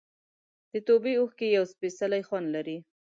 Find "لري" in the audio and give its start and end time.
2.55-2.77